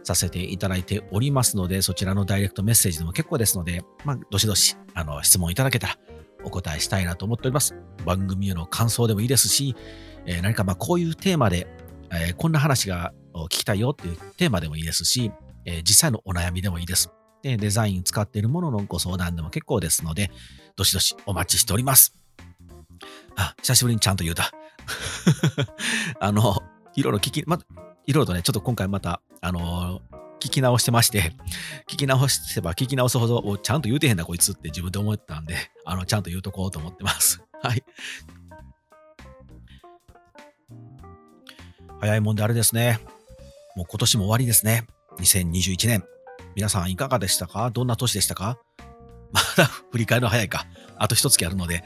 [0.02, 5.96] させていただいておりますので、そちらのダイレクトメッセージでも結構ですので、まあ、どしどし、あの、質問いただけたら
[6.44, 7.74] お答えしたいなと思っております。
[8.04, 9.76] 番組への感想でもいいですし、
[10.26, 11.66] えー、何かまあこういうテーマで、
[12.10, 15.32] えー、こんな話が聞きたいよっていうテーマでもいいですし、
[15.64, 17.10] えー、実際のお悩みでもいいです。
[17.42, 20.30] で、デザイン使っているもののご相談でも結構ですので、
[20.76, 22.21] どしどしお待ちしております。
[23.36, 24.50] あ、久しぶりにちゃんと言うた。
[26.20, 26.62] あの、
[26.94, 27.58] いろいろ聞き、ま、
[28.06, 30.00] いろいろとね、ちょっと今回また、あの
[30.40, 31.32] 聞き直してまして、
[31.88, 37.42] 聞き直せば聞き直すほど、ちゃんと言うてへんな、こいつって自分で思ったんで、あの、ちゃんと言うとこうと思ってます。
[37.62, 37.84] はい。
[42.00, 42.98] 早いもんであれですね。
[43.76, 44.86] もう今年も終わりですね。
[45.18, 46.04] 2021年。
[46.56, 47.70] 皆さんいかがでしたか？
[47.70, 48.58] どんな年でしたか？
[49.32, 50.66] まだ振り返るの早いか。
[50.98, 51.84] あと一月あるので、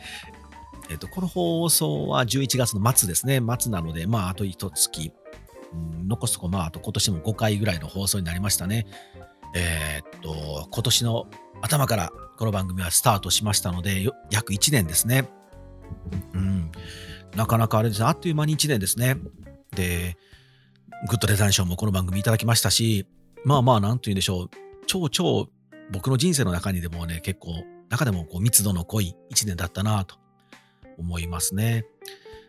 [0.88, 3.40] えっと、この放送は11月の末ですね。
[3.58, 5.12] 末なので、まあ、あと一月、
[5.72, 8.86] うん、残すとこ、まあ、あと今年も5回ぐらいの放送になりましたね。
[9.54, 11.26] えー、っと、今年の
[11.62, 15.28] 頭からこの番組はスタートしましたので、約1年ですね。
[16.34, 16.70] うん。
[17.34, 18.06] なかなかあれですね。
[18.06, 19.16] あっという間に1年ですね。
[19.74, 20.16] で、
[21.08, 23.06] グッドデザイン賞もこの番組いただきましたし、
[23.44, 24.50] まあまあ、なんと言うんでしょう。
[24.86, 25.48] 超超
[25.90, 30.16] 僕の人生の中にでもね、結構、中でもこう密度の濃い1年だったなと
[30.98, 31.84] 思いますね。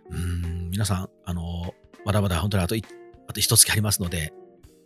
[0.09, 1.73] うん、皆さん、あの、
[2.05, 2.75] まだまだ本当にあと、
[3.27, 4.33] あと一月ありますので、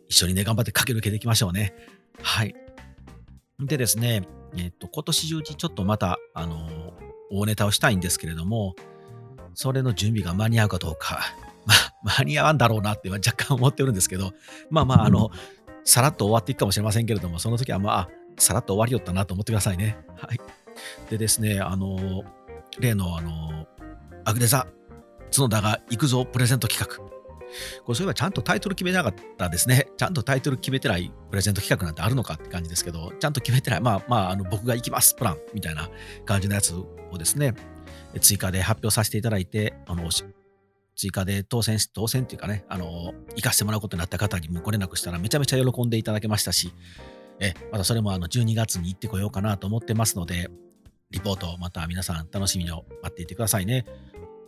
[0.10, 1.74] 一緒にね、頑張って駆け抜けていきましょうね。
[2.22, 2.56] はい。
[3.60, 4.24] でですね、
[4.58, 6.94] えっと、今年中にちょっとまた、あの、
[7.32, 8.76] 大ネタをしたいんですけれども、
[9.54, 11.22] それの準備が間に合うかどうか、
[11.66, 14.34] まあ、間に合わんだろうなって 若干思ってるんですけど、
[14.70, 15.30] まあまあ、あの、
[15.84, 19.98] さらっと終わっていくかもしれませんけれども、その時はまあ、さらっと終わりよったなと思ってくださいね。
[20.18, 20.40] はい。
[21.10, 22.24] でですね、あの、
[22.80, 23.68] 例のあの、
[24.26, 24.68] アグデザ、
[25.34, 27.12] 角田が行くぞプレゼント企画。
[27.84, 29.88] これそういえばちゃんとタイトル決めなかったですね。
[29.98, 35.90] ちゃんとタイトル決めてないプレゼント企画なんてあるのかって感じですけど、ちゃんと決めてない、まあまあ、あの僕が行きますプランみたいな
[36.26, 37.54] 感じのやつをですね、
[38.20, 40.10] 追加で発表させていただいて、あの、
[40.96, 46.74] 追加で当選、当選っていうかね、あの、行かせてもらうことになった方にもご連絡したらめちゃめちゃ喜んでいただけましたし、
[47.40, 50.50] え、またそれもあの12月に行ってこようかなと思ってますので、
[51.12, 53.86] リポートをまた皆さん楽しみに待っていてくださいね。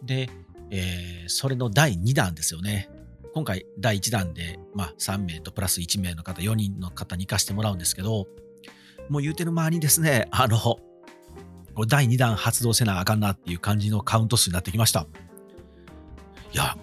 [0.02, 0.30] で、
[0.72, 2.90] えー、それの第2弾ですよね。
[3.34, 8.28] 今回第1弾で、まあ、3名とプラス1名の方、4人の方に行かしてもらうんですけど、
[9.10, 10.58] もう言うてる間にですね、あの、
[11.88, 15.08] 第2弾発動せなあかんなっていう感じのカウント数になってきました。
[16.54, 16.78] いや、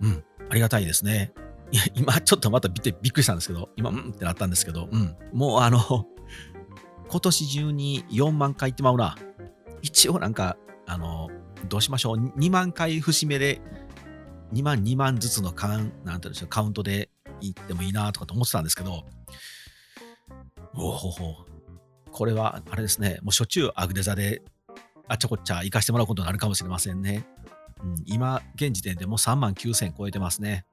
[0.00, 1.32] うん、ありがたいですね。
[1.72, 6.06] いや、今ちょっとまたびっくりしたんですけど、今、うんってなったんですけど、うん、もうあの、
[7.12, 9.18] 今年中に4万回行ってまうな。
[9.82, 10.56] 一応なんか、
[10.86, 11.28] あの、
[11.68, 12.16] どうしましょう。
[12.16, 13.60] 2万回節目で、
[14.54, 17.10] 2万2万ずつのカウンなんてうんでしょうカウントで
[17.42, 19.04] 行ってもいいなとかと思ってたんですけど、
[20.74, 21.34] おほほ。
[22.10, 24.42] これは、あれですね、もうしょっちゅうアグデザで
[25.06, 27.26] あっちゃこっちゃ行かしてもらうことになるかもしれませんね。
[27.84, 30.64] うん、今、現時点でもう3万9000超えてますね。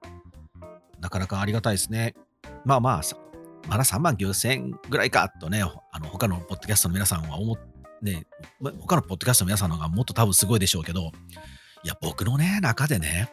[1.02, 2.16] なかなかありがたいですね。
[2.64, 3.02] まあまあ、
[3.68, 7.58] まだ3万9000ぐらいかとね、あの他のポッドキャストの皆さんは思っ
[8.02, 8.26] ね、
[8.80, 11.12] 他のポッドキャストの皆さんの方がもっと多分すごいでしょうけど、
[11.84, 13.30] いや、僕のね、中でね、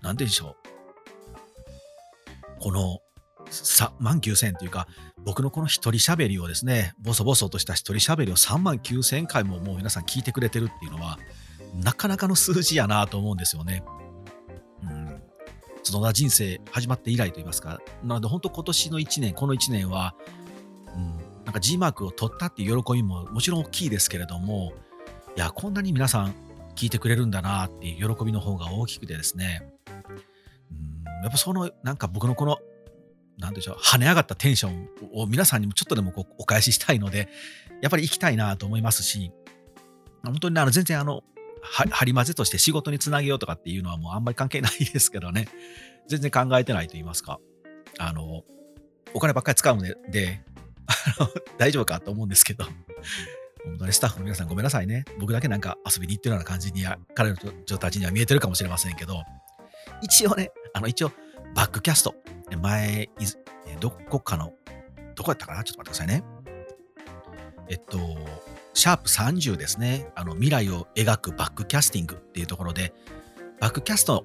[0.00, 0.56] なんでしょ
[2.58, 2.60] う。
[2.60, 2.98] この
[3.50, 4.86] 3万9000というか、
[5.24, 11.18] 僕のこの一人喋りをですね、ボソボソとした一人喋りを3万9000回ももう皆さん聞いてくれてるっていうのは、
[11.74, 13.82] なかなかの数字やなと思うんですよね。
[15.84, 20.14] 角田人生始まって以来と言いますか、なので本当今年の1年、この1年は、
[20.94, 24.72] うん、なんか G マークを取ったっていう喜びももちろん大きいですけれども、
[25.36, 26.34] いや、こんなに皆さん
[26.76, 29.82] 聞いてくれるんだなっていう喜びの方が大きくてですね、うん
[31.22, 32.58] やっぱその、なんか僕のこの、
[33.38, 37.28] なんでしょう、跳ね上がったテンションを皆さんにもちょっとでもこうお返ししたいので、
[37.80, 39.30] やっぱり行きたいなと思いますし、
[40.24, 41.22] 本当にあの全然あの、
[41.62, 45.48] 張り混ぜとして仕事につなげようとかっていうのはもうあんまり関係ないですけどね、
[46.08, 47.40] 全然考えてないと言いますか、
[47.98, 48.42] あの、
[49.14, 50.42] お金ばっかり使うので、で
[51.58, 52.64] 大丈夫かと思うんですけど、
[53.64, 55.04] 本当にスタッフの皆さんごめんなさいね。
[55.18, 59.22] 僕だけなんか遊びに行ってるような感じに、彼の女たちには見えてるかもしれませんけど、
[60.02, 61.12] 一応ね、あの、一応、
[61.54, 62.14] バックキャスト、
[62.60, 63.08] 前、
[63.80, 64.52] どこかの、
[65.14, 65.62] どこやったかな？
[65.62, 66.24] ちょっと待ってくださいね。
[67.68, 67.98] えっと、
[68.74, 70.10] シャープ30ですね。
[70.14, 72.94] あの、未来を描くバックキャスティングっていうところで、
[73.60, 74.24] バックキャスト、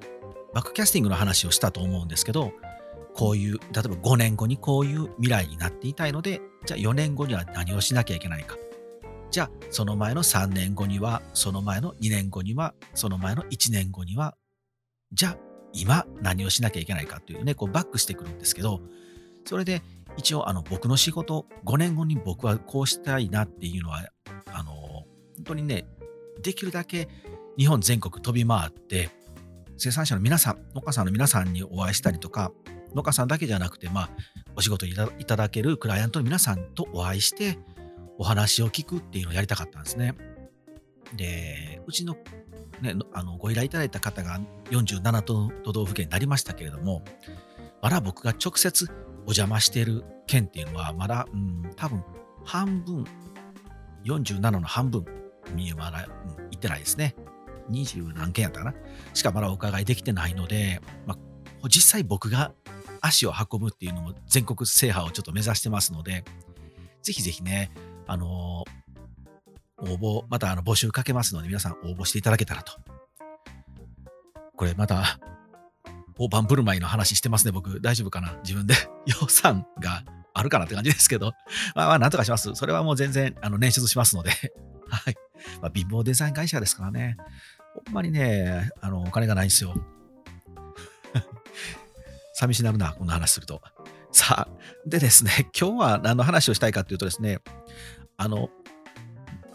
[0.54, 2.54] バックキャスティングの話をしたと思うんですけど、
[3.14, 8.56] こういう、例えば5年後にこういう未来になっていたいので、じゃあ4年後には何をしなきゃいけないか。
[9.32, 14.36] じゃあ、その前の3年後には、その前の2年後には、その前の1年後には、
[15.12, 15.38] じゃあ、
[15.74, 18.82] 今何をしなきゃいけないかというね、こうバックしてくるんですけど、
[19.46, 19.82] それで
[20.18, 24.04] 一応あの僕の仕事、5年後に僕はこうしたいなっていうのは、
[24.52, 25.06] あの、本
[25.46, 25.86] 当にね、
[26.42, 27.08] できるだけ
[27.58, 29.10] 日本全国飛び回って、
[29.78, 32.52] 生産者の皆さん、農家さんの皆さんにお会いしたりとか、
[32.96, 34.10] 農家さんだけじゃなくて、まあ、
[34.56, 37.60] お仕事いただけるクライアントの皆さんとお会いして、
[38.18, 40.16] お話を聞くっていうのをやりたかったんですね。
[41.16, 42.18] で、うちの,、
[42.82, 44.40] ね、あのご依頼いただいた方が
[44.72, 47.04] 47都道府県になりましたけれども、
[47.82, 48.90] まだ僕が直接
[49.28, 52.04] お邪魔してる県っていうのは、まだ、うん、多分
[52.46, 53.06] 半分、
[54.06, 55.06] 47の半分
[55.54, 57.14] にまだ、うん、行ってないですね。
[57.70, 58.74] 20何件やったかな
[59.14, 61.18] しかまだお伺いできてないので、ま
[61.62, 62.54] あ、実際僕が
[63.02, 66.24] 足を運ぶっていうのも全国制覇をちょっと目指してますので、
[67.04, 67.72] ぜひぜひね、
[68.08, 68.64] あの
[69.80, 72.74] 応募、またあの募集かけますので、皆さん応募していただけたらと。
[74.56, 75.20] これまた、
[76.18, 77.80] 大盤振る舞いの話してますね、僕。
[77.82, 78.38] 大丈夫かな？
[78.44, 78.74] 自分で
[79.06, 80.04] 予算が
[80.34, 81.34] あるかなって感じですけど。
[81.76, 82.54] まあまあ、なんとかします。
[82.56, 84.32] それはもう全然、あの、捻出しますので。
[84.90, 85.16] はい。
[85.62, 87.18] まあ、貧乏デザイン会社ですからね。
[87.86, 89.76] ほんまにね、あの、お金がないんですよ。
[92.34, 93.62] 寂しなるな、こんな話すると。
[94.12, 97.40] さあ、でですね、今日は何の話をしたいかというとですね、
[98.18, 98.50] あの、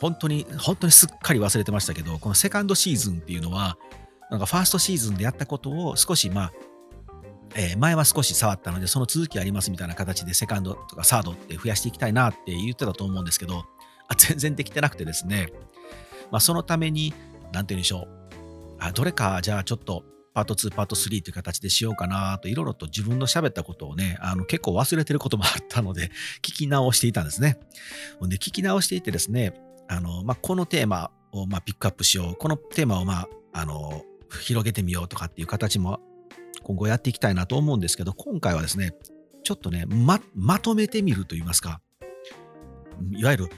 [0.00, 3.76] 本当に、本当にすっかり忘れてましたけど、このセカンドシーズンっていうのは、
[4.32, 6.52] なんかファーストシーズンでやったことを少し、まあ、
[7.54, 13.66] えー、前は少し触ったので、その続きありますみたいな形でセカンドとかサードって増やしていきたいなって言ってたと思うんですけど、
[14.08, 15.52] あ全然できてなくてですね、
[16.30, 17.12] まあ、そのために、
[17.52, 20.02] なんて言うんでしょう、あどれか、じゃあちょっと
[20.32, 27.60] パート2、パート3という形でしようかなと、いろいろと自分の喋ったことをね、あの結構忘れてることもあったので、 聞き直していたんですね。
[28.22, 29.52] で、聞き直していてですね、
[29.88, 34.02] あの、まあ、このテーマを、まあ、ピックアップしよう、このテーマを、まあ、あの、
[34.40, 36.00] 広げてみようとかっていう形も
[36.62, 38.94] 今後やっていきたいなと思うんですけど、今回はですね、
[39.42, 41.80] ちょっとね、ま、まとめてみると言いますか、
[43.12, 43.48] いわゆる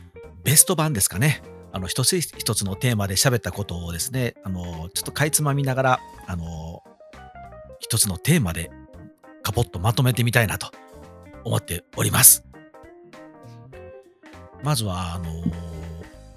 [0.43, 1.43] ベスト版ですかね。
[1.73, 6.83] あの、一つ一つのテーマで喋ったことをですね、あの、ちょっとかいつまみながら、あの、
[7.81, 8.71] 一つのテーマで
[9.43, 10.71] カポッとまとめてみたいなと
[11.45, 12.45] 思っております。
[14.63, 15.25] まずは、あの、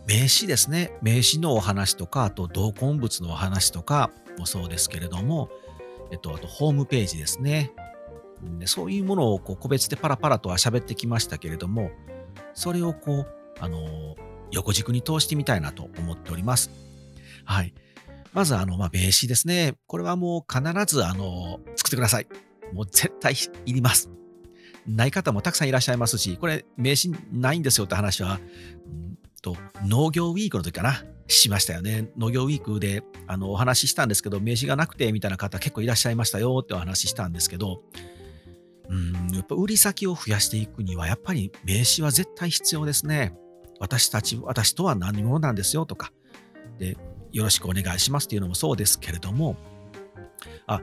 [0.08, 0.92] 名詞ですね。
[1.02, 5.50] 名詞のお話とか、あと同梱物のお話とかもそうですけれども、
[6.12, 7.72] えっと、あとホームページですね。
[8.60, 11.92] でそういうものをこう個別でパラパラとは喋ってきましたけれども、
[12.54, 13.28] それをこう、
[13.60, 14.16] あの、
[14.52, 16.70] 横軸に通してみたいなと思っております。
[17.46, 17.74] はい。
[18.34, 19.76] まず、あの、まあ、名詞ですね。
[19.88, 22.28] これはもう必ず、あの、作ってください。
[22.74, 23.34] もう絶対
[23.66, 24.10] いります。
[24.86, 28.40] ない方もたくさんいらっしゃいますし、これ、名詞ないんですよって話は、
[28.86, 29.08] うん
[29.42, 32.10] と農業ウィークの時かな、しましたよね。
[32.18, 37.84] 農業ウィークであのお話ししたんですけど、名刺がなくてみたいな方結構いらっしゃいましたよってお話ししたんですけど、
[38.90, 43.38] うん、やっぱ売り先を増やしていくには、やっぱり名刺は絶対必要ですね。
[43.80, 46.12] 私たち、私とは何者なんですよとか、
[46.80, 46.98] で、
[47.32, 49.56] よろしくお願いしますっていうのもそうですけれども、
[50.66, 50.82] あ、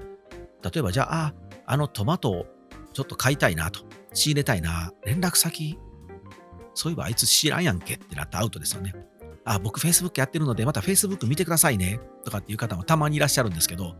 [0.63, 1.35] 例えばじゃあ、あ
[1.67, 2.47] あのトマトを
[2.93, 3.81] ちょっと買いたいなと、
[4.13, 5.79] 仕入れたいな、連絡先、
[6.75, 8.95] そういえばあいつ知らんやんけってなったらアウトですよね。
[9.45, 13.95] あ、僕 Facebook やってるので、また Facebook 見てくださいね、とかっていう方もたまにいらっしゃるんですけど、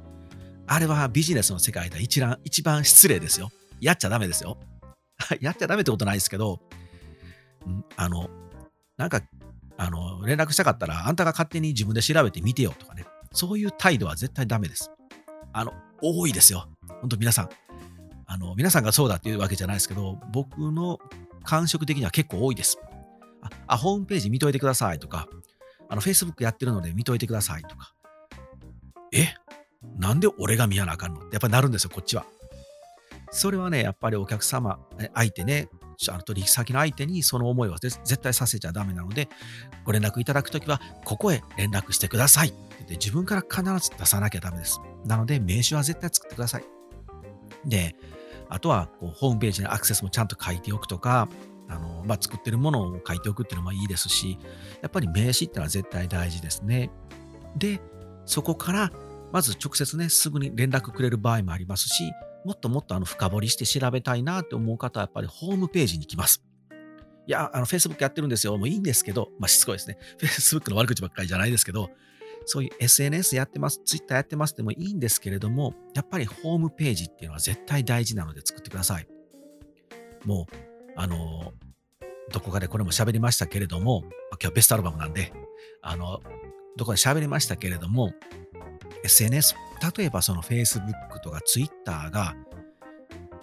[0.67, 3.51] あれはビジネスの世界で一番一番失礼ですよ。
[3.81, 4.59] やっちゃダメですよ。
[5.41, 6.61] やっちゃダメってことないですけど、
[7.97, 8.31] あの、
[8.97, 9.23] なんか、
[9.77, 13.05] あの、連絡したかったら、あんたが勝手に自分で調べてみてよとかね。
[13.33, 14.91] そういう態度は絶対ダメです。
[15.53, 16.69] あの、多いですよ。
[17.01, 17.49] 本当皆さん。
[18.27, 20.99] あの、皆さんがそうだっていうわけじゃないですけど、僕の
[21.43, 22.79] 感触的には結構多いです。
[23.67, 25.29] あ、ホームページ見といてくださいとか、
[25.89, 27.93] あの、Facebook やってるので見といてくださいとか、
[29.13, 29.35] え？
[29.99, 31.21] なんで俺が見やなあかんの？
[31.21, 32.25] ってやっぱりなるんですよ、こっちは。
[33.31, 34.79] それはね、やっぱりお客様、
[35.15, 35.69] 相手ね、
[36.09, 39.29] あの取引先の相手にその思いは絶対させちゃダメなので、
[39.85, 44.81] ご連絡いただくときは、ここへ連絡してくださいって言って自分から必ず出さなきゃダメです。
[45.05, 46.65] なので、名刺は絶対作ってください。
[47.65, 47.95] で、
[48.49, 51.29] あとはこうホームページのアクセスもちゃんと書いておくとか、
[51.69, 54.39] あのまあ、作ってるものを書いておくっていうのもいいですし、
[54.83, 56.91] やっぱり名刺っていうのは絶対大事ですね。
[57.57, 57.81] で、
[58.27, 58.93] そこから
[59.33, 62.05] まず直接ね、すぐに連絡くれる場合もありますし、
[62.45, 66.45] もっともっとあの深掘りして調べたいなって思う方はやっぱりホームページに来ます。
[67.27, 68.57] いや、あの Facebook やってるんですよ。
[68.59, 69.99] もういいんですけど、まあしつこいですね。
[70.21, 71.91] Facebook の悪口ばっかりじゃないですけど、
[72.47, 79.09] そういう SNS やってます、Twitter やってますでもいいんですけれども、やっぱりホームページっていうのは絶対大事なので作ってください。
[80.25, 81.53] もう、あの、
[82.33, 84.05] どこかでこれも喋りましたけれども、
[84.41, 85.33] 今日ベストアルバムなんで、
[85.83, 86.21] あの、
[86.77, 88.13] どこかで喋りましたけれども、
[89.05, 89.55] SNS、
[89.97, 92.35] 例えばその Facebook とか Twitter が、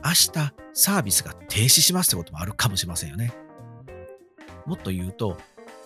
[0.03, 0.31] 明日
[0.74, 3.31] サービスが停止しますってこともあるかもしれませんよね。
[4.65, 5.38] もっと言うと、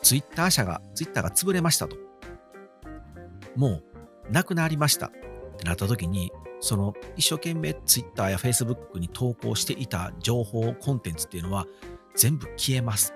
[0.02, 1.98] Twitter 社が、Twitter が潰れましたと。
[3.56, 3.82] も
[4.30, 5.12] う、なくなりましたっ
[5.58, 6.32] てなった時に、
[6.66, 11.68] その一生懸命 Twitter や Facebook に投稿していた情報、コンテンツっていうのは
[12.16, 13.14] 全部消えます。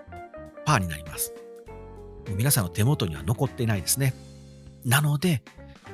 [0.66, 1.34] パーになります。
[2.36, 4.14] 皆さんの手元には残ってないですね。
[4.86, 5.42] なので、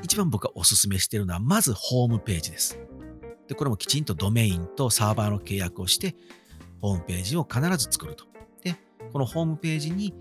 [0.03, 2.77] 一番僕がお勧めしているのは、まずホームページです。
[3.47, 6.13] で、これもきちんとドメインとサーバーの契約をして、
[6.81, 8.25] ホームページを必ず作ると。
[8.63, 8.75] で、
[9.13, 10.13] このホームページに、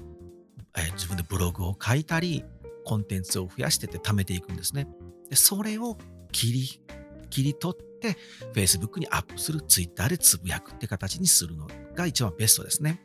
[0.77, 2.45] えー、自分でブログを書いたり、
[2.85, 4.87] コンテンツを増やしてて貯めていくんですね。
[5.29, 5.99] で、それを
[6.31, 6.81] 切り、
[7.25, 8.17] 切り取って、
[8.53, 13.01] Facebook にアップする、Twitter でつぶやくって形にするのが一番ベストですね。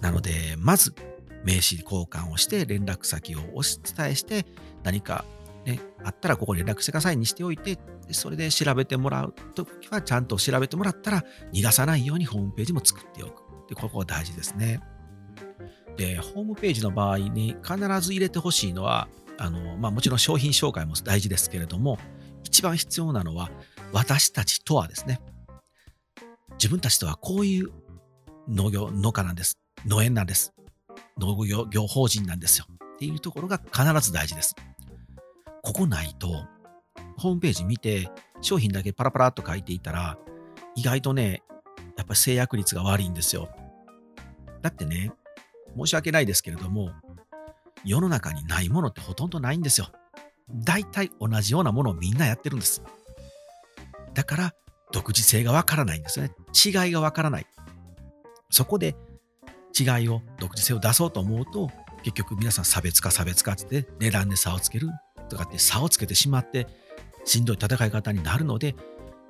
[0.00, 0.94] なので、まず、
[1.44, 4.46] 名刺交換をして連絡先をお伝えして
[4.84, 5.24] 何か
[5.64, 7.78] ね、あったらここに連絡してくださいにしておいて、
[8.10, 13.68] それで調べてもらうときはちゃんと調べてもらったら逃がさないようにホームページも作っておく。
[13.68, 14.80] で、ここが大事ですね。
[15.96, 19.08] で、ホームページの場合に必ず入れてほしいのは、
[19.42, 21.98] あの、まあもちろん商品紹介も大事ですけれども、
[22.44, 23.50] 一番必要なのは
[23.92, 25.20] 私たちとはですね。
[26.52, 27.70] 自分たちとはこういう
[28.48, 29.58] 農業、農家なんです。
[29.84, 30.54] 農園なんです。
[31.18, 34.54] 農業業法人なんですよっていうところが必ず大事です。
[35.62, 36.28] ここないと、
[37.16, 40.18] ホームページ見て、商品だけパラパラっと書いていたら、
[40.76, 41.42] 意外とね、
[41.96, 43.48] やっぱり制約率が悪いんですよ。
[44.60, 45.12] だってね、
[45.76, 46.92] 申し訳ないですけれども、
[47.84, 49.88] 世の中にないものってほとんどないんですよ。
[50.50, 52.82] 大体同じようなものをみんなやってるんです。
[54.14, 54.54] だから、
[54.92, 56.32] 独自性がわからないんですね。
[56.52, 57.46] 違いがわからない。
[58.50, 58.94] そこで
[59.78, 61.70] 違いを、独自性を出そうと思うと、
[62.02, 64.88] 結局皆さん差別化差別化って値段で差をつける
[65.28, 66.66] とかって差をつけてしまって、
[67.24, 68.74] しんどい戦い方になるので、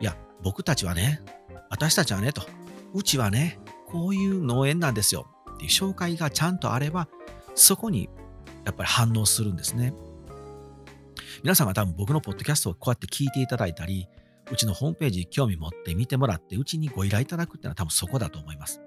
[0.00, 1.22] いや、僕たちはね、
[1.70, 2.42] 私たちはねと、
[2.94, 7.08] うちはね、こういう農園なんですよっていう紹介がちゃんとあれば、
[7.54, 8.08] そこに
[8.64, 9.92] やっぱり反応するんですね。
[11.42, 14.08] 皆さんが多分僕のポッドキャストをこうやって聞いていただいたり、
[14.50, 18.80] うちのホームページに興味持って見てもらって、うちにご依頼いただくっていうのは多分そこだと思います。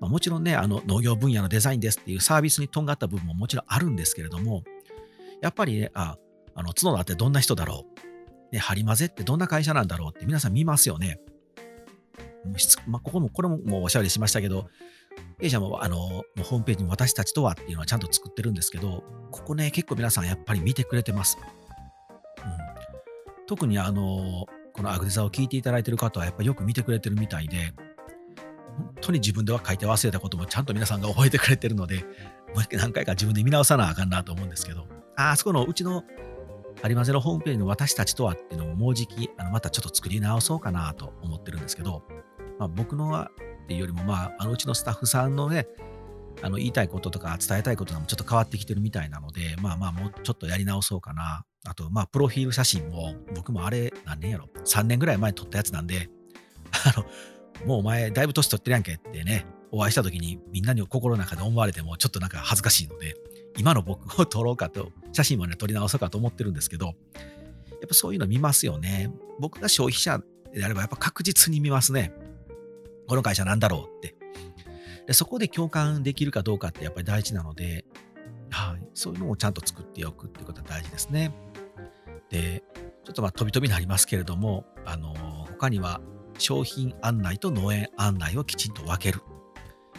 [0.00, 4.64] まあ、もちろんね、あの農業分野のデザインですっていうサービスにとんがった部分ももちろんあるんですけれども、
[5.40, 6.18] やっぱりね、あ、
[6.54, 7.86] あの角田ってどんな人だろ
[8.50, 11.20] う、ね、ハリマゼってどんな会社なんだろうって皆さん見ますよね。
[12.88, 14.68] まあ、ここも、これももうおしゃべりしましたけど、
[15.38, 21.38] 弊社もあのホームページに私たちとはっていうのはちゃんと作ってるんですけど、ここね、結構皆さんやっぱり見てくれてます。
[22.38, 27.74] うん、特にあの、このアグデザを聞いていただいてる方はやっぱりよく見てくれてるみたいで、
[28.76, 31.98] 本当に自分では書いて忘れたこともちゃんと皆さんが覚えてくれてるので、
[32.54, 36.04] もう何回か自分で見直さなあかんなと思うんですけど、あ、あそこのうちの
[36.84, 42.02] 有馬ゼのホームページの私たちとはっていうのももうじき、あのまたちょっと作り直そうかなと思ってるんですけど、
[42.58, 43.30] まあ、僕のは
[43.62, 45.66] っていうよりも、まあ、あのうちのスタッフさんのね、
[46.42, 51.44] あの言いたいこととか伝えたいこともちょっと変わってきてるみたいなので、まあまあもうちょっとやり直そうかな。
[51.64, 56.10] あと、まあ、プロフィール写真も僕もあれ何年やろ ?3 年ぐらい前に撮ったやつなんで、
[56.72, 57.06] あの、
[57.66, 63.14] もうお前だいぶ年取ってるやんけってね、お会いした時にみんなに心の中で思われてもちょっとなんか恥ずかしいので、
[63.58, 66.94] 今の僕を撮ろうかと、写真もね、撮り直そうかと思ってるんですけど、やっ
[67.88, 69.12] ぱそういうの見ますよね。
[69.38, 70.20] 僕が消費者
[70.52, 72.12] であればやっぱ確実に見ますね。
[73.12, 74.14] この会社なんだろうって。
[75.06, 77.84] でそこで共感できるかどうかってやっぱり大事なので、
[78.48, 81.30] はい、そういうのをちゃんと作っておくっていうことは大事ですね。
[82.30, 82.62] で、
[83.04, 85.12] ちょっとまあ飛び飛びになりますけれども、あの、
[85.50, 86.00] 他には
[86.38, 89.20] 商品案内と農園案内をきちんと分ける。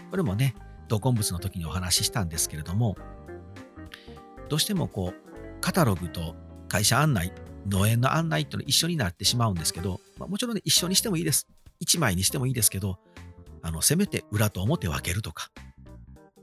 [0.09, 0.55] これもね、
[0.87, 2.97] 同梱物の時にお話ししたんですけれども、
[4.49, 6.35] どうしてもこう、カタログと
[6.67, 7.31] 会社案内、
[7.67, 11.47] 農園の案内っていうの一緒になってしまうんですけど、まあ、もちろんね、一緒にしてもいいです。
[11.83, 12.99] 1枚にしてもいいですけど、
[13.61, 15.49] あの、せめて裏と表分けるとか、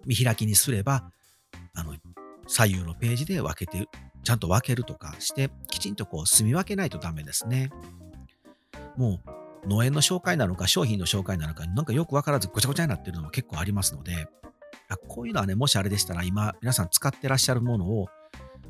[0.07, 1.11] 見開きにすれば、
[1.75, 1.95] あの、
[2.47, 3.89] 左右のページで分けて、
[4.25, 7.71] ちゃんと分けるとかして、きちんとこう、住み分けないとダメですね。
[8.97, 9.21] も
[9.65, 14.27] う、農園の紹介なのか、商品の紹介なのか、なんかよくわからずごちゃごちゃになってるのも結構ありますので、
[15.09, 18.09] こういうのはね、もしあれでしたら、今、皆さん使ってらっしゃるものを、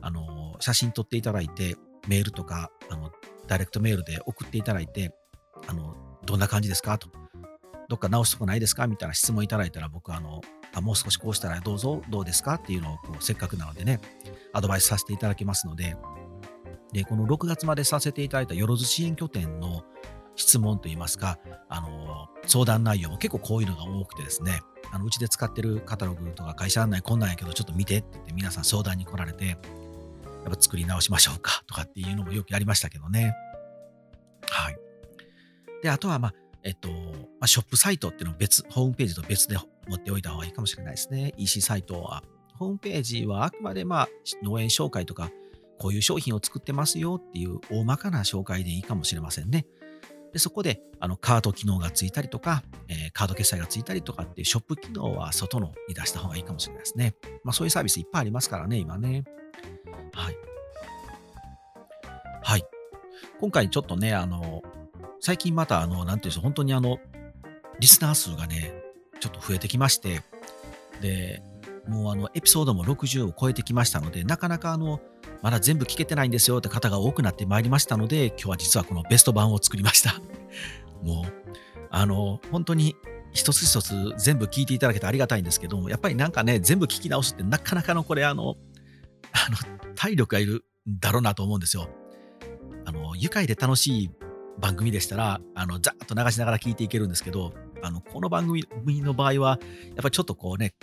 [0.02, 1.76] あの、写真撮っていただいて、
[2.08, 3.12] メールとか、あの、
[3.46, 5.14] ダイレクトメールで送っていただいて、
[5.66, 5.94] あの、
[6.30, 6.98] どんな感じですか？
[6.98, 7.08] と。
[7.88, 8.86] どっか直すとこないですか？
[8.86, 10.40] みたいな質問いただいたら、僕は、あの、
[10.72, 12.54] あもう少しこうしたらどうぞ、どうですか？
[12.54, 14.00] っていうのをこうせっかくなのでね、
[14.52, 15.96] アドバイスさせていただきますので、
[16.92, 19.84] で、この6月までさせていただいたよろず支援拠点の
[20.36, 24.60] 質問といいますか、あの、相談内容も結構こういうのが多くてですね、
[24.92, 29.58] あのうちで使ってるカタログとか会社案内こんなんやけどちょっと見てって言って皆さん相談に来られて、やっ
[30.44, 31.62] ぱ作り直しましょうか？
[31.66, 33.34] とかっていうのもよくやりましたけどね。
[34.48, 34.76] はい。
[35.82, 36.94] で、あとは、まあ、えっと、ま
[37.42, 39.56] あ、ショップサイトっていうのを別、ホームページと別で
[39.88, 41.32] 持っておいた方がいいかもしれないですね。
[41.36, 42.22] EC サイトは。
[42.54, 44.08] ホームページはあくまでまあ
[44.42, 45.30] 農園紹介とか、
[45.78, 49.66] こういう商品を作ってますよっていう大まかな紹介でいいかもしれませんね。
[50.32, 57.14] でそこであのカード機能がついたりとか、えー、カード決済がついたりとかっていうショップ機能は外のに出した方がいいかもしれないですね。
[57.42, 59.24] まあそういうサービスいっぱいありますからね、今ね。
[60.12, 60.36] はい。
[62.42, 62.64] はい。
[63.40, 64.62] 今回ちょっとね、あの、
[65.20, 66.98] 最近またあの、なんていうんでしょう、本当にあの、
[67.78, 68.72] リスナー数がね、
[69.20, 70.22] ちょっと増えてきまして、
[71.00, 71.42] で、
[71.86, 75.00] もうあの、エピソードも60を超えてきましたので、なかなかあの、
[75.42, 80.20] まだ全部聞けてないんですよって方が多くなってまいりましたので、今日は実はこのベスト版を作りました。
[81.02, 81.32] もう、
[81.90, 82.96] あの、本当に
[83.32, 88.56] 一つ一つ全部聞いていただけてありがたいんですけども、やっぱりなんかね、全部聞き直すってなかなかのこれ、あの、
[89.32, 89.56] あの、
[89.94, 91.88] 体力がいるんだろうなと思うんですよ。
[92.84, 94.10] あの、愉快で楽しい
[94.60, 98.66] 番組でしたら、あの、ざっと流しながら聞いていけるんですけど、あの、この番組
[99.02, 100.74] の場合は、やっぱりちょっとこうね、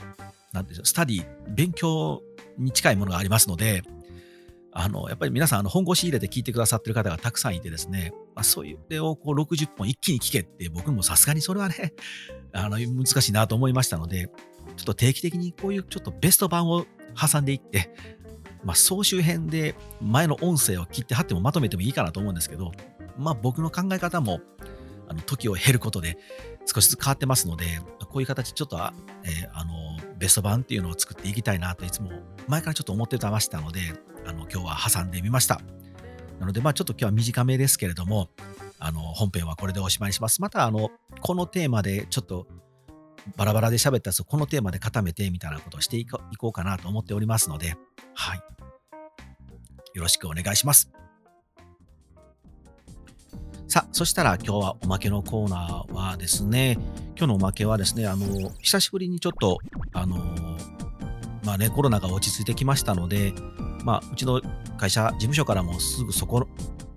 [0.52, 2.22] なんていうスタディ、勉強
[2.58, 3.84] に近いものがありますので、
[4.72, 11.94] あの、やっぱり皆さん、あの、本腰入れて聞いてくださってる方がたくさんいてですね、まあ、そういうのをこう60本一気に聞けって、僕もさすがにそれはね、
[12.54, 14.30] あの、難しいなと思いましたので、
[14.76, 16.86] ちょっと定期的にこういうちょっとベスト版を
[17.20, 17.92] 挟んでいって、
[18.64, 22.72] まあ、総集編で前の音声を切って貼ってもまとめてもいいかなと思うんですけど、
[23.18, 24.42] まあ、僕の考え方も、
[25.08, 26.18] あの、時を経ることで
[26.66, 27.66] 少しずつ変わってますので、
[28.00, 29.72] こういう形ちょっと、えー、あの、
[30.18, 32.12] ベスト版っていうのを作っていきたいなといつも
[32.48, 33.82] 前からちょっと思ってたましたので、
[34.26, 35.62] あの、今日は挟んでみました。
[36.40, 38.30] なので、まあちょっと今日は短めですけれども、
[38.80, 40.42] あの、本編はこれでおしまいにします。
[40.42, 42.48] また、あの、このテーマでちょっと
[43.36, 47.76] バラバラで喋ったやつをこのテーマで固めてみたいなことをしていこうかなと思っておりますので、
[48.14, 48.42] はい。
[49.94, 50.97] よろしくお願いします。
[53.68, 56.78] さあ、そしたら今日はおまけのコーナーはですね、
[57.18, 59.60] 今日のおまけはですね、あの、久しぶりにちょっと、
[59.92, 60.16] あの、
[61.44, 63.34] まあね、コロナが落ち着いてきましたので、
[63.84, 64.42] まあ、うちの
[64.78, 66.48] 会社、事務所からもすぐそこ、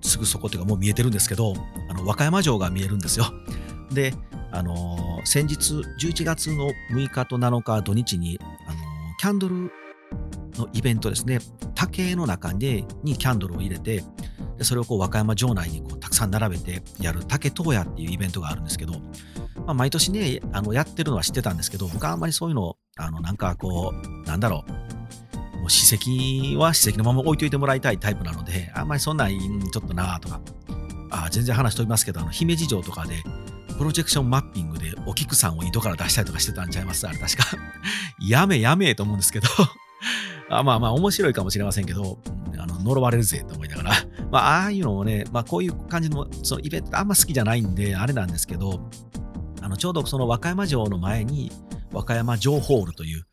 [0.01, 1.55] すぐそこっていうかもう見えてるんですけど、
[1.89, 3.27] あの、和歌山城が見えるんですよ。
[3.91, 4.15] で、
[4.53, 8.79] あの、先日、11月の6日と7日土日に、あの、
[9.19, 9.73] キャンドル
[10.57, 11.41] のイベントですね、
[11.75, 14.05] 竹の中でにキャンドルを入れて、
[14.63, 15.90] それをこう和歌山城内にこ
[16.21, 18.93] さん並べてやる竹東屋っていうイベントがあるんですけど、
[19.67, 24.65] まあ、毎年ね、あのやってるのは知ってたんですけど、僕はあんまりそういうの、あのなんかこう、なんだろ
[25.57, 30.41] う、もう史跡は史跡のまま置いといてもらいたいタイプなので、あんまりそんなんちょっとなとか、
[31.11, 33.23] あ全然話飛びますけど、あの姫路城とかで、
[33.79, 37.07] プロジェクションマッピングでお菊さんを井戸から出したりとかしてたんちゃいます？
[37.09, 37.45] あれ確か。
[38.29, 39.49] やめやめと思うんですけど。
[40.53, 42.19] あまあまあ面白いかもしれませんけど、
[42.59, 43.93] あの呪われるぜと思いながら、
[44.31, 48.81] まあああいうのもね、まあこういう感じのそのイベントあんま好きじゃないんで、あれなんですけど、
[49.63, 51.51] あのちょうどその和歌山城の前に
[51.93, 53.27] 和歌山城ホールという、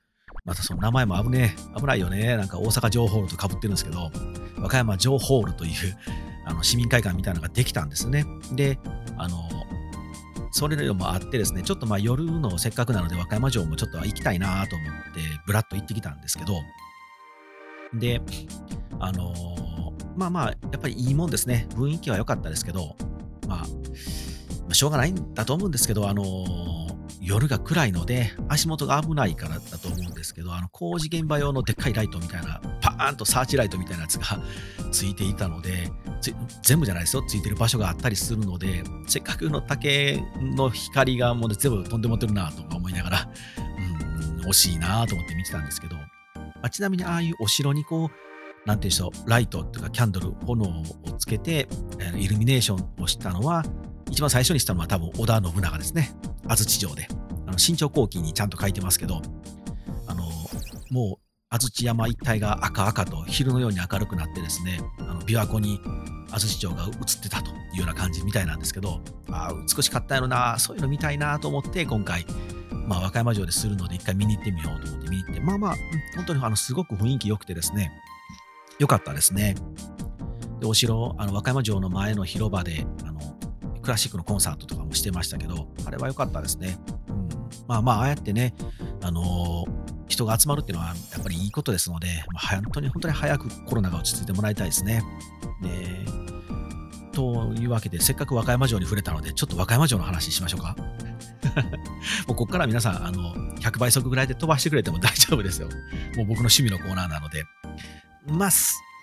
[0.45, 2.37] またその名前も危ねえ、危ないよね。
[2.37, 4.11] なんか大阪城ホールとかぶってるんですけど、
[4.59, 5.71] 和歌山城ホールという
[6.45, 8.25] あの市民会館みたいなのができたんですね。
[8.53, 8.79] で、
[9.17, 9.37] あの、
[10.51, 16.53] それもあってですね、ちょっとまあ夜のせっかくなので和歌山城もちょっと行きたいなと思って、ぶらっと行ってきたんですけど、
[17.93, 18.21] で、
[18.99, 21.67] あのー、まあまあ、やっぱりいいもんですね。
[21.71, 22.95] 雰囲気は良かったですけど、
[23.47, 26.87] まあ、しょうがないんだと思うんですけど、あのー、
[27.21, 34.41] 夜が暗いので、足元が危ないからだと思うんですけど、あの工事現場用のでっかいライトみたいな、パーンとサーチライトみたいなやつが
[34.91, 35.91] ついていたので、
[36.63, 43.29] 全部じゃないですよ、ついてる場所があったりするので、せっかくの竹の光がもう全部飛んで持ってるなとか思いながら、
[44.39, 45.97] うん、惜しいなと思って見てたんですけど、
[46.67, 50.83] あちなみにああいうお城にこう、なんていうんでしょう、ライトというかキャンドル、炎を
[51.17, 51.69] つけて、
[52.17, 53.63] イルミネーションをしたのは、
[54.11, 56.11] 一番最初にしたのは多分織田信長ですね。
[56.45, 57.07] 安土城で。
[57.47, 59.21] あの新潮後期にちゃんと書いてますけど、
[60.07, 60.23] あの、
[60.91, 65.79] もう安土山一帯が赤々と昼のように明るくなってですね、あの琵琶湖に
[66.31, 68.99] 安土城が映ってたというような感じみたいなんですけど、
[69.31, 72.25] ああ、美しかったやろな、そういうの見たいなと思って今回、
[72.87, 75.75] まあ、和歌山城でするので一回見に行ってみようと思って見に行って、まあまあ、
[76.15, 77.91] 本当にあのすごく雰囲気良くてですね、
[78.79, 79.55] 良かったですね。
[80.59, 83.19] で、お城、あの和歌山城の前の広場で、あの、
[83.81, 86.79] クラシックのコンサートとかもしてましたけど、あれは良かったですね。
[87.09, 87.29] うん、
[87.67, 88.55] まあまあ、ああやってね、
[89.01, 89.65] あの、
[90.07, 95.03] 人が集まるっていうのはやっぱりいいことですので、まあ、本当に本当に早くコロナが落ち着いてもらいたいですね。
[95.61, 96.27] で
[97.11, 100.75] というわけで、せっかく和歌山城に触れたので、ちょっと和歌山城の話しましょうか。
[102.27, 105.67] もうここから皆さん、あの、100倍速ぐらいで飛ばしてくれても 大丈夫ですよ。
[106.15, 107.43] もう僕の趣味のコーナーなので。
[108.27, 108.49] まあ、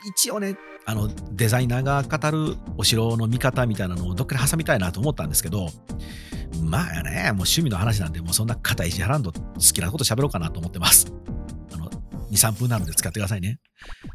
[0.07, 5.71] 一応ね、あの、デザイナーが語るお城の見方みたいなのをどっかで挟みたいなと思ったんですけど、
[6.63, 11.13] まあね、もう趣味の話なんで、もうそんな肩石払んと好きなこと喋ろうかなと思ってます。
[11.73, 13.59] あの、2、3分なので使ってくださいね。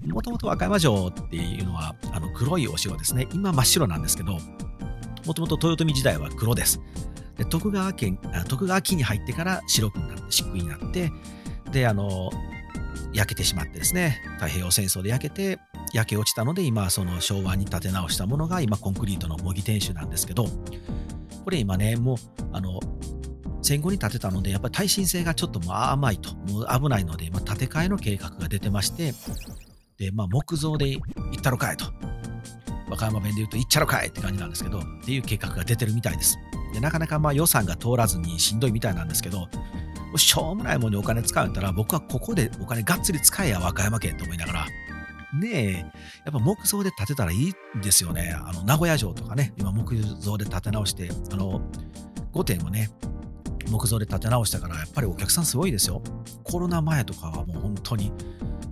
[0.08, 3.28] もともと和歌山城っていうのは、あの黒いお城ですね。
[3.34, 4.38] 今真っ白なんですけど、
[5.26, 6.80] もともと豊臣時代は黒です。
[7.39, 8.12] で徳川家
[8.49, 11.10] 徳川期に入ってから白くなって漆喰になって
[11.71, 12.30] であの
[13.13, 15.58] 焼けてしまってですね太平洋戦争で焼けて
[15.93, 20.45] 焼け落ちたので今その昭和に建て直したものが今コンクリートの模擬天守なんですけど
[21.45, 22.17] これ今ねもう
[22.52, 22.82] あの
[23.62, 29.13] 戦後に建てたのでやっぱり耐震性がちょっともう甘いともう危ないので今建て替えの計画が出てまして
[29.97, 31.02] でまあ木造で行
[31.38, 31.86] ったろかいと。
[32.89, 36.38] 和歌山弁で言うと行っちゃろかいって感じなんですけどっていう計画が出てるみたいです
[36.73, 39.47] でなかなかまあ予算が通らずにしんどいみたいなんですけど
[40.15, 44.65] しょうもないものにお金使うんだったら僕はここでお金がっつり使えや和歌山県と思いながら
[45.34, 45.86] ねえ、や
[46.30, 48.36] っぱ木造で建てたらいいんですよね。
[48.36, 51.62] あの、名古屋城とかね、今木造で建て直して、あの、
[52.32, 52.89] 御殿をね、
[53.69, 56.02] 木造で建て直したから、やっぱりお客さんすごいですよ。
[56.43, 58.12] コロナ前とかはもう本当に、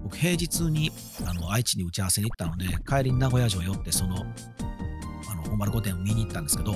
[0.07, 0.89] 僕平日に
[1.25, 6.75] あの愛知に打ち合わせに行ったので、帰りに名古屋城寄って、その、あの、本丸御殿を見に行ったんですけど、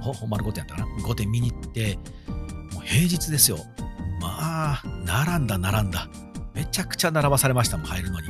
[0.00, 1.02] 本丸御殿やったかな？
[1.02, 1.98] 御殿見に行って、
[2.72, 3.58] もう平日ですよ。
[4.22, 6.08] まあ、並んだ並んだ。
[6.54, 8.28] めちゃくちゃ並ばされましたもん、入るのに。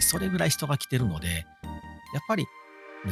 [0.00, 2.44] それぐらい人が来てるので、やっぱり、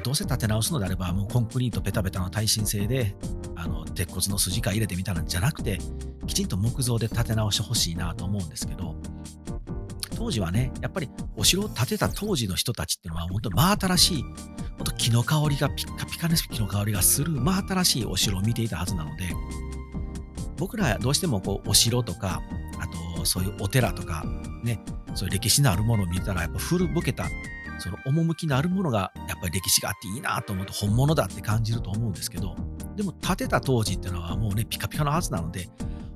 [0.05, 3.17] どうせ建て直すのであれば、もうコンクリートペタペタの耐震性で、
[3.57, 5.79] あの、鉄骨の筋か入れてみたらんじゃなくて、
[6.27, 8.95] きちんと木造で建て直してほしいなと思うんですけど、
[10.19, 14.35] 当時はね、やっぱりお城を建てた当時の人たちっていうのは、本当真新しい、本
[14.85, 19.33] 当木の香りがピッカピカな木の香りがする真新しいお城を見ていたはずなので、
[20.57, 22.43] 僕らどうしてもこうお城とか、
[22.81, 24.25] あとそういうお寺とか、
[24.65, 24.81] ね、
[25.15, 27.29] そういう歴史のあるものを見たら、やっぱ古ぼけた、
[27.79, 32.57] その趣のあるものが、やっぱり歴史があっていいなと思うと本物だって感じると思うんですけど、
[32.97, 35.69] でも建てた当時っていうのはもうね、ピカピカのはずなので、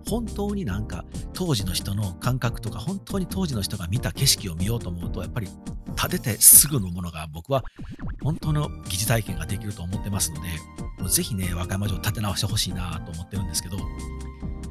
[0.08, 5.48] 本当になんか当時の人の感覚とか、本当に当時の人が見た景色を見ようと思うと、やっぱり
[5.96, 7.62] 建ててすぐのものが僕は
[8.22, 10.48] 本当の疑似体験ができると思ってますので、
[11.08, 13.76] ぜひね、和歌山城建て直してほしいなと思ってるんですけど、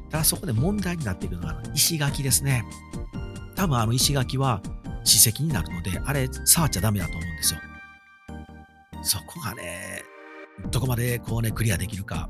[0.10, 2.66] ただそこで問題になっていくのが石垣ですね。
[3.56, 4.62] 多分あの石垣は
[5.04, 7.60] 史跡になるので、あれ触っちゃダメだと思うんですよ。
[9.04, 10.04] そこがね、
[10.70, 12.30] どこまでこうね、クリアできるか。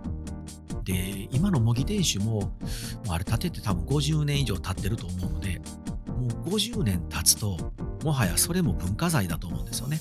[0.84, 2.58] で、今の模擬天守も、
[3.06, 5.62] もあれ建てて多分50年以上経ってると思うので、
[6.08, 7.58] もう50年経つと、
[8.04, 10.00] もはやそれも文化財だと思うんですよね。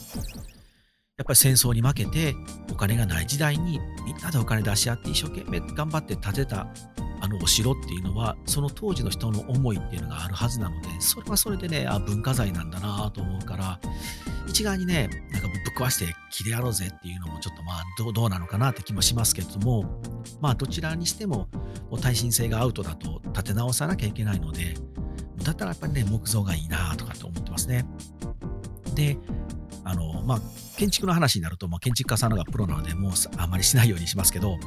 [1.21, 2.35] やっぱり戦争に負けて
[2.73, 6.67] お金がない時代にみんなでお金出し合って一生懸命頑張って建てた
[7.21, 13.79] あのお城っていうのはその当時の人の思いっていうのがあるはずなのでそれはそれでねあ文化財なんだなと思うから
[14.51, 20.01] 一概にねなんかぶっ壊して切りやろうぜっていうのもちょっとまあどどうなのかなって気もしますけれども
[20.41, 21.49] まあどちらにしても
[22.01, 24.75] 耐震性がアウトだと建て直さなきゃいけないので
[25.43, 27.87] だったらやっぱりね木造がいいなとかって思ってますね
[28.95, 29.17] で
[29.85, 30.41] あのまあ
[30.77, 34.59] 建築の話になると、まあ、建築家さんのがプロなのでもうあんまりしないようにしますけど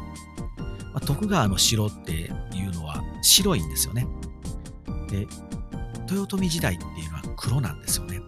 [0.94, 2.28] まあ、徳川の城ってい
[2.68, 4.08] うのは白いんですよね。
[5.10, 5.28] で、
[6.10, 8.22] 豊臣時代っていうのは黒なんですよね。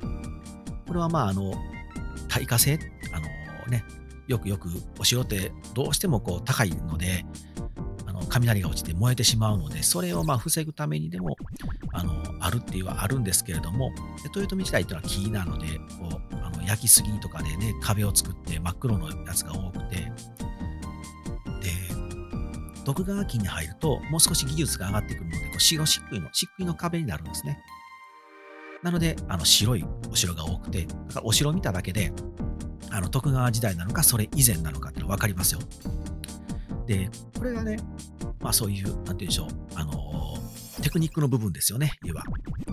[0.88, 1.54] これはまあ、あの、
[2.28, 2.80] 耐火性、
[3.12, 3.28] あの
[3.72, 3.84] ね、
[4.28, 4.70] よくよく
[5.00, 7.26] お城ってどうしてもこう高いので、
[8.06, 11.36] あの雷が落ちて燃えてしまうので、それをまあ防ぐためにでも、
[11.94, 13.92] あの、あるっていうはあるんですけれども、
[14.36, 15.68] 豊臣時代っていうのは木なので、
[16.00, 21.72] こう、あの焼きすぎとかでね、壁を作って真っ黒のやつが多くてで、
[22.84, 27.60] 徳川期に入ると、もう少し技術が上がってくるので、こう白漆喰の、漆喰の壁になるんですね。
[28.86, 32.14] なので、あの白いお城が多くて、だからお城見ただけで、
[32.92, 35.60] あの徳川時代なのか、それ以前なのかってのが分かりますよ。
[36.86, 37.80] で、これがね、
[38.40, 42.24] まあそういう、なんて言うんでしょう、あのー、テクニックの部分ですよね、いわ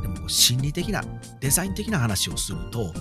[0.03, 1.03] でも、心理的な、
[1.41, 2.93] デザイン的な話をすると、やっ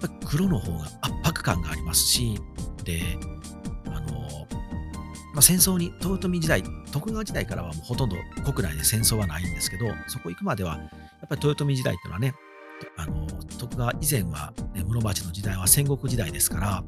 [0.00, 2.40] ぱり黒の方が圧迫感がありますし、
[2.82, 3.02] で、
[3.88, 4.10] あのー、
[5.34, 8.16] まあ、戦争に、豊臣時代、徳川時代からはもうほとんど
[8.50, 10.80] 国内で戦争はないんですけど、そこ行くまでは、
[11.22, 12.34] やっぱり豊臣時代っていうのはね、
[12.96, 13.26] あの
[13.58, 16.84] 徳川以前は、ね、室町の時代は戦国時代ですから、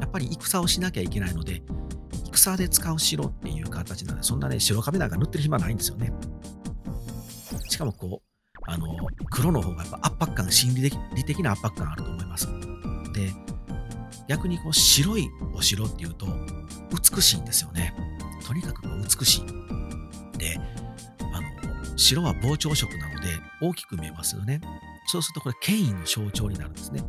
[0.00, 1.62] やっぱり戦をしなきゃいけないので、
[2.32, 6.12] 戦で使う城っていう形なので、そんなね、白壁なんか塗ってる暇ないんですよね。
[7.68, 8.96] しかもこう、あの、
[9.30, 10.90] 黒の方がやっぱ圧迫感、心理
[11.24, 12.46] 的な圧迫感あると思います。
[13.12, 13.32] で、
[14.28, 16.26] 逆にこう白いお城っていうと、
[16.90, 17.94] 美しいんですよね。
[18.46, 20.38] とにかく美しい。
[20.38, 20.58] で、
[21.96, 23.28] 白は膨張色なので
[23.60, 24.60] 大きく見えますよね。
[25.06, 27.02] そうするとこれ権威の象徴になるんですね。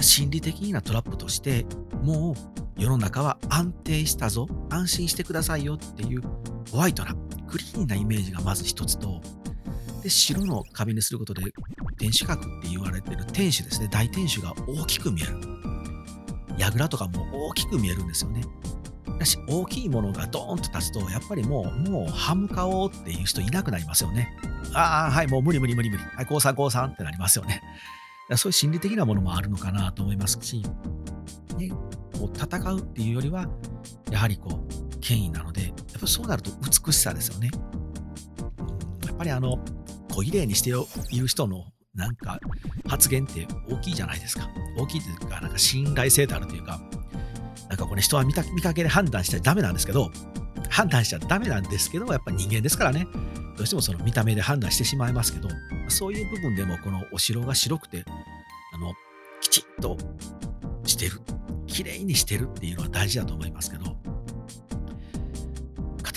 [0.00, 1.66] 心理的なトラップとして、
[2.02, 6.22] もう世の中は安定したぞ、安心してくださいよっていう
[6.70, 7.14] ホワイトな、
[7.46, 9.20] クリーンなイメージがまず一つと、
[10.02, 11.42] で、白の壁にすることで、
[11.98, 15.38] 天守閣って言われてる天守ですね、大天守が大きく見える。
[16.58, 18.42] 櫓とかも大きく見えるんですよね。
[19.20, 24.34] だし、大きいものがドーンと立つと、やっぱりもう、もう、歯向かおうっていう人いなくなりますよね。
[24.72, 26.02] ああ、はい、もう無理無理無理無理。
[26.02, 27.62] はい、降参降参ってなりますよね。
[28.36, 30.62] そういう心理的なものもあるのかなと思いますし、
[31.58, 31.68] ね、
[32.18, 33.46] こう戦うっていうよりは、
[34.10, 36.50] やはりこう、権威なので、やっぱそうなると
[36.86, 37.50] 美しさですよね。
[39.06, 39.58] やっぱりあの、
[40.12, 42.38] 小綺麗にしている人のなんか
[42.88, 44.48] 発言って大きいじゃないですか。
[44.78, 46.80] 大きいというか、なんか信頼性であるというか、
[47.70, 50.10] なんかこれ人は見た見かけで判断しちゃダメなんですけど、
[50.68, 53.06] 判断しちゃダメなんですけど、やっぱ人間ですからね、
[53.56, 55.48] どうしてもその見た目で判断してしまいますけど、
[55.86, 58.04] そういう部分でもこのお城が白くて、
[58.74, 58.92] あの、
[59.40, 59.96] きちっと
[60.84, 61.20] してる、
[61.68, 63.94] 綺麗にしてるっていうのは大事だと思いますけど、語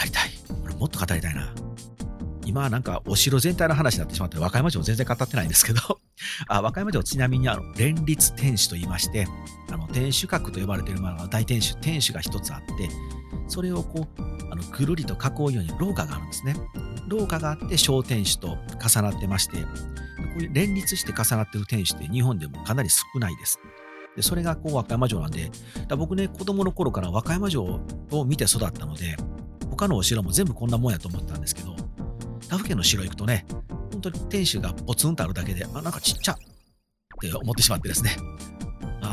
[0.03, 0.31] りたい。
[0.59, 1.53] これもっと語りたいな。
[2.45, 5.99] 今はなんかお城全体の話になってしまって、和歌山城全然語ってないんですけど
[6.47, 9.27] あ和歌山城ちなみにあの連立天守と言いまして、
[9.71, 12.89] あの天守閣と呼ばれているものが大天守、天守が一つあって、
[13.47, 14.21] それをこう、
[14.51, 16.55] あのぐるりと囲うように廊下があるんですね。
[17.07, 19.67] 廊下があって小天守と重なってまして、こ
[20.37, 23.59] ういう連立して重なっている天守って日本でもかなり少ないです。
[24.15, 25.51] でそれがこう和歌山城なんで、
[25.97, 29.17] 僕ね、子供の頃から和歌山城を見て育ったので、
[29.69, 31.75] 他のお城も全部こんなもんやと思ったんですけど、
[32.47, 33.45] 他府県の城行くとね、
[33.91, 36.37] 本当に天守がポツンとあるだけで、あ、なんかちっちゃっ
[37.19, 38.11] て思ってしまってですね。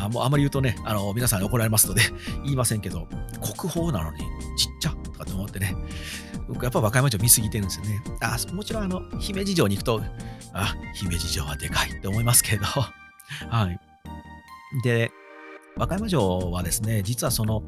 [0.05, 2.03] あもうあまり言うとね、あの皆さんに怒られますので
[2.45, 3.09] 言いませんけど、
[3.41, 4.19] 国宝なのに
[4.57, 5.75] ちっちゃとかって思ってね、
[6.49, 8.03] 僕やっぱ和歌山城見すぎてるんですよね。
[8.21, 10.03] あもちろんあの姫路城に行くと、
[10.53, 12.65] あ、姫路城はでかいって思いますけど、
[13.49, 13.81] はい。
[14.83, 15.11] で、
[15.77, 17.63] 和歌山城はですね、実はその、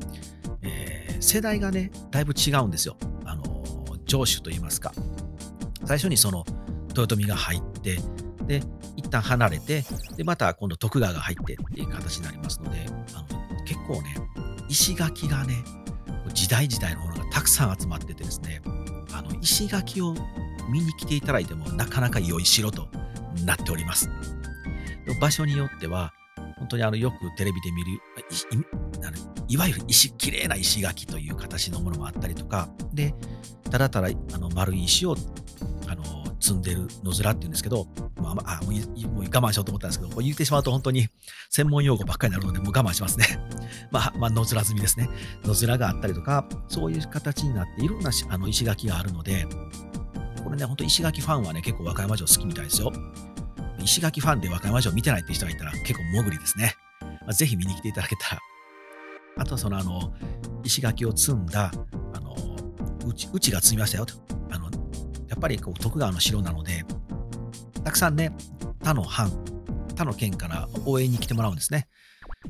[0.63, 2.97] えー、世代がね、だいぶ違うんですよ。
[3.25, 3.65] あの、
[4.07, 4.93] 城主といいますか。
[5.85, 6.45] 最初にその
[6.91, 7.99] 豊臣が入って、
[8.47, 8.63] で、
[9.13, 9.85] 旦離れて、
[10.17, 14.17] で、また今度徳川が入ってっていう形になりますので、あの結構ね、
[14.69, 15.63] 石垣がね、
[16.33, 18.61] 時代時代のものがたくさん集まっててですね、
[19.13, 20.15] あの石垣を
[20.71, 22.89] 見に来ていただいてもなかなか良い城と
[23.45, 24.11] なっております。
[25.21, 26.13] 場所によっては、
[26.59, 28.01] 本当にあのよくテレビで見る
[29.49, 33.15] いわゆる石きれいな石垣という形のものもあったりとかで
[33.71, 35.17] ただただあの丸い石を
[36.43, 41.09] 積んでる野面っていうんですけど、まあ、あもうもう我慢しようと思ったんですけどこう言ってしまうと本当に
[41.51, 43.27] 専門用語ばっかりになるのでもう我慢しますね。
[43.91, 45.09] まあ、まあ、野面積みですね。
[45.45, 49.47] 野面があったりとかそういう形になっていろんなあの石垣があるので
[50.43, 52.93] これね本当石垣ファンはね結構和歌山城好きみたいですよ。
[53.85, 56.75] 石垣ファンで和歌山城見てないっていう人がいたら結構潜りですね。
[57.01, 58.41] まあ、ぜひ見に来ていただけたら。
[59.37, 60.13] あとはそのあの、
[60.63, 61.73] 石垣を積んだ、
[62.13, 62.37] あの、
[63.07, 64.15] うち、うちが積みましたよと。
[65.43, 66.85] ぱりこう徳川の城なので、
[67.85, 68.33] たくさんね、
[68.81, 69.31] 他の藩、
[69.97, 71.89] 他の県から応援に来てもらうんですね。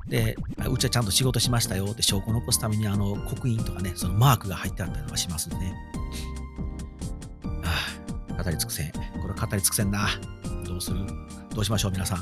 [0.08, 0.36] で、
[0.70, 5.74] うちはちゃんと仕事しましたよって証拠を残すために、あの、刻印とかね、そのマークが入ってあったりとかしますんでね。
[7.64, 8.92] ああ、語り尽くせん。
[8.92, 10.08] これ語り尽くせんな。
[10.66, 10.98] どうする？
[11.54, 12.18] どうしましょう、皆さん。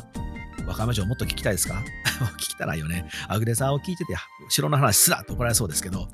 [0.67, 1.83] 和歌山城もっと聞きたいですか？
[2.39, 3.09] 聞きたないよね。
[3.29, 4.15] アグレさんを聞いてて、
[4.49, 6.09] 城の話すなって怒られそうですけど。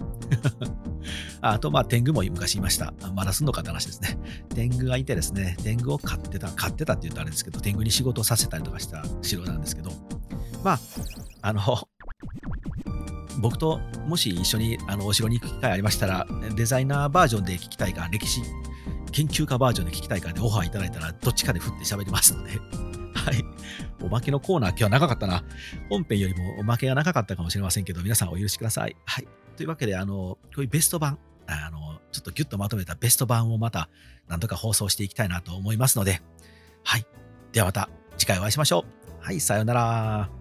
[1.41, 2.93] あと、まあ、天狗も昔いました。
[3.15, 4.19] まだすんのかって話ですね。
[4.55, 9.91] 天狗がいてですね、天狗を飼ってた、飼ってたって言うとあれですけど、天狗に仕事をさせたりとかした城なんですけど、
[10.65, 10.81] まあ、
[11.43, 11.89] あの、
[13.39, 18.41] 僕ともし一緒にあのお城に行く機会ありましたら、デザイナーバージョンで聞きたいか、歴史
[19.13, 22.51] 研究家バージョンで聞きたいかでオファーいただいたら、どっちかで振って喋りますので、
[23.15, 23.45] はい。
[24.03, 25.43] おまけのコーナー今日は長かったな。
[25.89, 28.97] 本編よりもおまけが長かったかもしれませんけど、皆さんお許しください。
[29.05, 29.29] はい。
[29.57, 33.89] というわけで、あの、こういうベスト版、あの、ちょっとギュッとまとめたベスト版をまた、
[34.29, 36.23] なんとか放送していきたいなと思いますので、
[36.85, 37.07] はい。
[37.53, 38.85] ではまた次回お会いしましょ
[39.21, 39.25] う。
[39.25, 40.36] はい、さようなら。